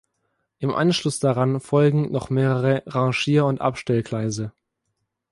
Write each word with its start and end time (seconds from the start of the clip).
Im 0.57 0.73
Anschluss 0.73 1.19
daran 1.19 1.59
folgen 1.59 2.11
noch 2.11 2.31
mehrere 2.31 2.81
Rangier- 2.87 3.45
und 3.45 3.61
Abstellgleise. 3.61 4.51